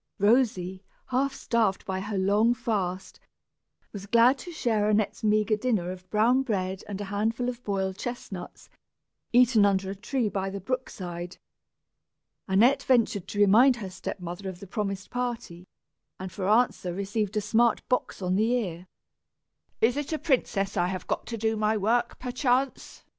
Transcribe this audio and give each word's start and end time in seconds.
Rosy, 0.17 0.83
half 1.09 1.31
starved 1.31 1.85
by 1.85 1.99
her 1.99 2.17
long 2.17 2.55
fast, 2.55 3.19
was 3.93 4.07
glad 4.07 4.39
to 4.39 4.51
share 4.51 4.89
Annette's 4.89 5.23
meagre 5.23 5.57
dinner 5.57 5.91
of 5.91 6.09
brown 6.09 6.41
bread 6.41 6.83
and 6.87 6.99
a 6.99 7.03
handful 7.13 7.47
of 7.47 7.63
boiled 7.63 7.99
chestnuts, 7.99 8.67
eaten 9.31 9.63
under 9.63 9.91
a 9.91 9.95
tree 9.95 10.27
by 10.27 10.49
the 10.49 10.59
brookside. 10.59 11.37
Annette 12.47 12.81
ventured 12.81 13.27
to 13.27 13.37
remind 13.39 13.75
her 13.75 13.91
step 13.91 14.19
mother 14.19 14.49
of 14.49 14.59
the 14.59 14.65
promised 14.65 15.11
party, 15.11 15.67
and, 16.19 16.31
for 16.31 16.49
answer, 16.49 16.91
received 16.95 17.37
a 17.37 17.41
smart 17.41 17.87
box 17.87 18.23
on 18.23 18.35
the 18.35 18.53
ear. 18.55 18.87
"Is 19.81 19.97
it 19.97 20.11
a 20.11 20.17
princess 20.17 20.75
I 20.75 20.87
have 20.87 21.05
got 21.05 21.27
to 21.27 21.37
do 21.37 21.55
my 21.55 21.77
work, 21.77 22.17
perchance?" 22.17 23.03